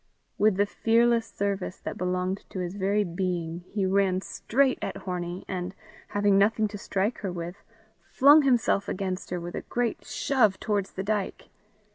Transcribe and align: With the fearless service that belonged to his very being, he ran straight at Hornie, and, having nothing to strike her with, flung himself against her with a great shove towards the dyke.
With 0.39 0.55
the 0.57 0.65
fearless 0.65 1.27
service 1.27 1.77
that 1.81 1.95
belonged 1.95 2.45
to 2.49 2.57
his 2.57 2.73
very 2.75 3.03
being, 3.03 3.59
he 3.69 3.85
ran 3.85 4.21
straight 4.21 4.79
at 4.81 4.95
Hornie, 5.05 5.45
and, 5.47 5.75
having 6.07 6.39
nothing 6.39 6.67
to 6.69 6.77
strike 6.79 7.19
her 7.19 7.31
with, 7.31 7.61
flung 8.11 8.41
himself 8.41 8.89
against 8.89 9.29
her 9.29 9.39
with 9.39 9.53
a 9.53 9.61
great 9.61 10.03
shove 10.03 10.59
towards 10.59 10.93
the 10.93 11.03
dyke. 11.03 11.49